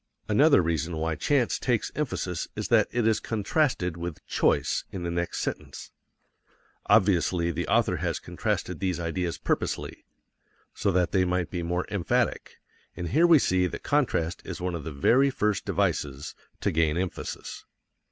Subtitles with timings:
[0.27, 5.11] Another reason why chance takes emphasis is that it is contrasted with choice in the
[5.11, 5.91] next sentence.
[6.87, 10.03] Obviously, the author has contrasted these ideas purposely,
[10.73, 12.57] so that they might be more emphatic,
[12.97, 16.97] and here we see that contrast is one of the very first devices to gain
[16.97, 17.65] emphasis.